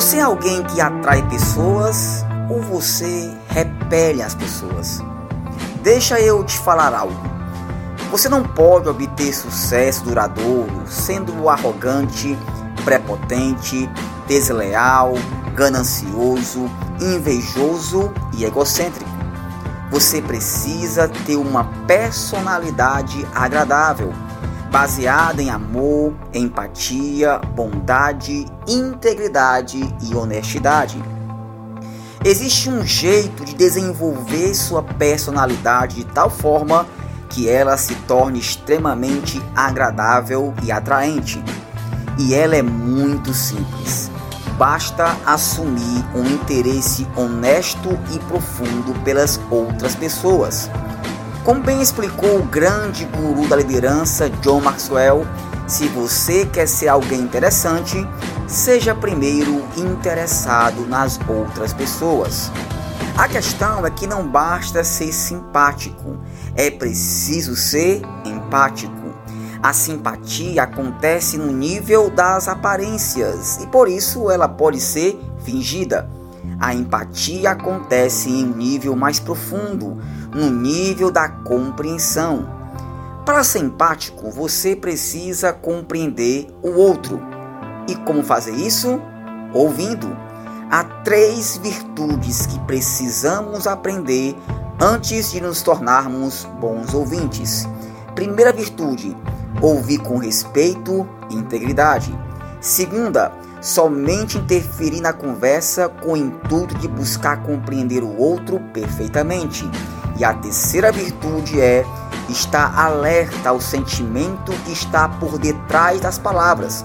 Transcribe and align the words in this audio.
Você 0.00 0.16
é 0.16 0.22
alguém 0.22 0.62
que 0.62 0.80
atrai 0.80 1.22
pessoas 1.28 2.24
ou 2.48 2.62
você 2.62 3.30
repele 3.50 4.22
as 4.22 4.34
pessoas? 4.34 4.98
Deixa 5.82 6.18
eu 6.18 6.42
te 6.42 6.58
falar 6.58 6.94
algo. 6.94 7.14
Você 8.10 8.26
não 8.26 8.42
pode 8.42 8.88
obter 8.88 9.30
sucesso 9.34 10.02
duradouro 10.04 10.86
sendo 10.86 11.50
arrogante, 11.50 12.34
prepotente, 12.82 13.90
desleal, 14.26 15.12
ganancioso, 15.54 16.70
invejoso 16.98 18.10
e 18.32 18.46
egocêntrico. 18.46 19.10
Você 19.90 20.22
precisa 20.22 21.08
ter 21.26 21.36
uma 21.36 21.64
personalidade 21.86 23.28
agradável, 23.34 24.14
baseada 24.70 25.42
em 25.42 25.50
amor, 25.50 26.14
empatia, 26.32 27.38
bondade, 27.38 28.46
integridade 28.68 29.78
e 30.02 30.14
honestidade. 30.14 31.02
Existe 32.24 32.68
um 32.68 32.86
jeito 32.86 33.44
de 33.44 33.54
desenvolver 33.54 34.54
sua 34.54 34.82
personalidade 34.82 35.96
de 35.96 36.04
tal 36.04 36.30
forma 36.30 36.86
que 37.30 37.48
ela 37.48 37.76
se 37.76 37.94
torne 38.06 38.38
extremamente 38.38 39.42
agradável 39.56 40.54
e 40.62 40.70
atraente. 40.70 41.42
E 42.18 42.34
ela 42.34 42.54
é 42.54 42.62
muito 42.62 43.32
simples. 43.32 44.10
Basta 44.58 45.16
assumir 45.24 46.04
um 46.14 46.26
interesse 46.26 47.06
honesto 47.16 47.88
e 48.12 48.18
profundo 48.20 48.92
pelas 49.02 49.40
outras 49.50 49.94
pessoas. 49.94 50.68
Como 51.44 51.62
bem 51.62 51.80
explicou 51.80 52.38
o 52.38 52.44
grande 52.44 53.06
guru 53.06 53.48
da 53.48 53.56
liderança 53.56 54.28
John 54.28 54.60
Maxwell, 54.60 55.26
se 55.66 55.88
você 55.88 56.44
quer 56.44 56.68
ser 56.68 56.88
alguém 56.88 57.20
interessante, 57.20 57.96
seja 58.46 58.94
primeiro 58.94 59.64
interessado 59.74 60.86
nas 60.86 61.18
outras 61.26 61.72
pessoas. 61.72 62.52
A 63.16 63.26
questão 63.26 63.86
é 63.86 63.90
que 63.90 64.06
não 64.06 64.26
basta 64.28 64.84
ser 64.84 65.12
simpático, 65.12 66.18
é 66.54 66.70
preciso 66.70 67.56
ser 67.56 68.02
empático. 68.24 68.92
A 69.62 69.72
simpatia 69.72 70.64
acontece 70.64 71.38
no 71.38 71.50
nível 71.50 72.10
das 72.10 72.48
aparências 72.48 73.58
e 73.62 73.66
por 73.66 73.88
isso 73.88 74.30
ela 74.30 74.48
pode 74.48 74.80
ser 74.80 75.18
fingida. 75.42 76.19
A 76.58 76.74
empatia 76.74 77.50
acontece 77.50 78.28
em 78.28 78.44
um 78.44 78.56
nível 78.56 78.94
mais 78.94 79.18
profundo, 79.18 79.98
no 80.34 80.50
nível 80.50 81.10
da 81.10 81.28
compreensão. 81.28 82.48
Para 83.24 83.44
ser 83.44 83.60
empático, 83.60 84.30
você 84.30 84.74
precisa 84.74 85.52
compreender 85.52 86.48
o 86.62 86.70
outro. 86.70 87.20
E 87.88 87.94
como 87.94 88.22
fazer 88.22 88.54
isso? 88.54 89.00
Ouvindo. 89.52 90.16
Há 90.70 90.84
três 91.04 91.56
virtudes 91.56 92.46
que 92.46 92.58
precisamos 92.60 93.66
aprender 93.66 94.36
antes 94.80 95.32
de 95.32 95.40
nos 95.40 95.62
tornarmos 95.62 96.46
bons 96.60 96.94
ouvintes. 96.94 97.68
Primeira 98.14 98.52
virtude: 98.52 99.16
ouvir 99.60 99.98
com 99.98 100.18
respeito 100.18 101.08
e 101.30 101.34
integridade. 101.34 102.16
Segunda, 102.60 103.32
somente 103.60 104.38
interferir 104.38 105.00
na 105.00 105.12
conversa 105.12 105.88
com 105.88 106.12
o 106.12 106.16
intuito 106.16 106.74
de 106.76 106.88
buscar 106.88 107.42
compreender 107.42 108.02
o 108.02 108.16
outro 108.16 108.58
perfeitamente. 108.72 109.68
E 110.18 110.24
a 110.24 110.34
terceira 110.34 110.90
virtude 110.90 111.60
é 111.60 111.84
estar 112.28 112.78
alerta 112.78 113.50
ao 113.50 113.60
sentimento 113.60 114.52
que 114.64 114.72
está 114.72 115.08
por 115.08 115.38
detrás 115.38 116.00
das 116.00 116.18
palavras. 116.18 116.84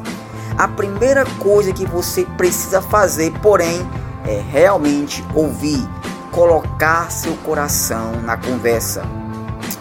A 0.57 0.67
primeira 0.67 1.25
coisa 1.39 1.73
que 1.73 1.85
você 1.85 2.25
precisa 2.37 2.81
fazer, 2.81 3.31
porém, 3.41 3.85
é 4.25 4.41
realmente 4.49 5.23
ouvir, 5.33 5.85
colocar 6.31 7.11
seu 7.11 7.35
coração 7.37 8.21
na 8.21 8.37
conversa. 8.37 9.03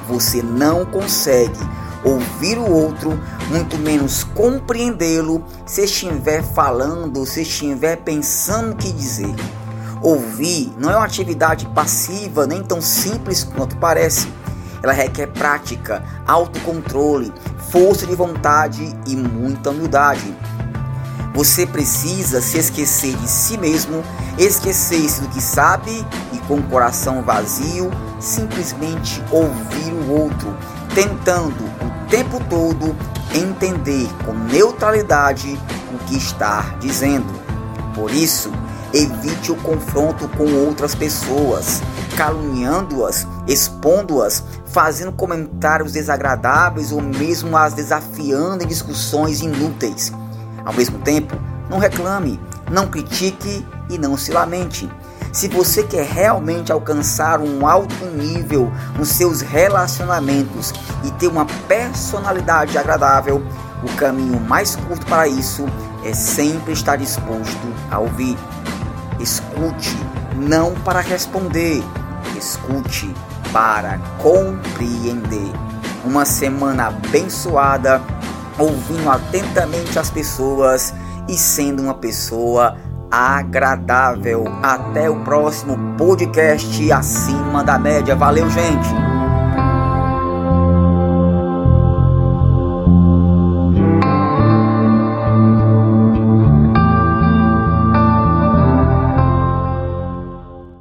Você 0.08 0.42
não 0.42 0.84
consegue 0.84 1.58
ouvir 2.04 2.58
o 2.58 2.70
outro, 2.70 3.18
muito 3.48 3.78
menos 3.78 4.22
compreendê-lo, 4.22 5.42
se 5.64 5.82
estiver 5.82 6.42
falando, 6.42 7.24
se 7.24 7.42
estiver 7.42 7.96
pensando 7.96 8.72
o 8.72 8.76
que 8.76 8.92
dizer. 8.92 9.34
Ouvir 10.02 10.70
não 10.78 10.90
é 10.90 10.96
uma 10.96 11.06
atividade 11.06 11.66
passiva 11.68 12.46
nem 12.46 12.62
tão 12.62 12.82
simples 12.82 13.42
quanto 13.42 13.76
parece. 13.78 14.28
Ela 14.82 14.92
requer 14.92 15.28
prática, 15.28 16.04
autocontrole, 16.26 17.32
força 17.70 18.06
de 18.06 18.14
vontade 18.14 18.94
e 19.06 19.16
muita 19.16 19.70
humildade. 19.70 20.36
Você 21.34 21.66
precisa 21.66 22.40
se 22.40 22.58
esquecer 22.58 23.16
de 23.16 23.28
si 23.28 23.56
mesmo, 23.56 24.04
esquecer-se 24.38 25.22
do 25.22 25.28
que 25.28 25.40
sabe 25.40 26.06
e 26.32 26.38
com 26.40 26.56
o 26.58 26.62
coração 26.64 27.22
vazio, 27.22 27.90
simplesmente 28.20 29.22
ouvir 29.32 29.92
o 29.92 30.10
outro, 30.12 30.54
tentando 30.94 31.64
o 31.64 32.08
tempo 32.08 32.38
todo 32.48 32.94
entender 33.34 34.08
com 34.24 34.32
neutralidade 34.32 35.58
o 35.92 35.98
que 36.06 36.16
está 36.16 36.76
dizendo. 36.80 37.26
Por 37.94 38.12
isso, 38.12 38.52
evite 38.92 39.50
o 39.50 39.56
confronto 39.56 40.28
com 40.28 40.44
outras 40.66 40.94
pessoas, 40.94 41.82
caluniando-as, 42.16 43.26
expondo-as, 43.48 44.44
fazendo 44.66 45.12
comentários 45.12 45.92
desagradáveis 45.92 46.92
ou 46.92 47.00
mesmo 47.00 47.56
as 47.56 47.74
desafiando 47.74 48.62
em 48.62 48.66
discussões 48.66 49.40
inúteis. 49.40 50.12
Ao 50.64 50.72
mesmo 50.72 50.98
tempo, 51.00 51.36
não 51.68 51.78
reclame, 51.78 52.38
não 52.70 52.86
critique 52.86 53.66
e 53.90 53.98
não 53.98 54.16
se 54.16 54.30
lamente. 54.30 54.88
Se 55.34 55.48
você 55.48 55.82
quer 55.82 56.06
realmente 56.06 56.70
alcançar 56.70 57.40
um 57.40 57.66
alto 57.66 58.04
nível 58.04 58.70
nos 58.96 59.08
seus 59.08 59.40
relacionamentos 59.40 60.72
e 61.02 61.10
ter 61.10 61.26
uma 61.26 61.44
personalidade 61.66 62.78
agradável, 62.78 63.44
o 63.82 63.96
caminho 63.96 64.38
mais 64.38 64.76
curto 64.76 65.04
para 65.06 65.26
isso 65.26 65.66
é 66.04 66.14
sempre 66.14 66.72
estar 66.72 66.94
disposto 66.94 67.66
a 67.90 67.98
ouvir. 67.98 68.38
Escute, 69.18 69.98
não 70.36 70.72
para 70.72 71.00
responder, 71.00 71.82
escute 72.38 73.12
para 73.52 73.98
compreender. 74.22 75.52
Uma 76.04 76.24
semana 76.24 76.86
abençoada 76.86 78.00
ouvindo 78.56 79.10
atentamente 79.10 79.98
as 79.98 80.10
pessoas 80.10 80.94
e 81.28 81.36
sendo 81.36 81.82
uma 81.82 81.94
pessoa 81.94 82.76
agradável. 83.10 84.44
Até 84.62 85.08
o 85.08 85.16
próximo 85.20 85.78
podcast 85.96 86.92
acima 86.92 87.62
da 87.62 87.78
média. 87.78 88.14
Valeu, 88.14 88.48
gente! 88.50 89.13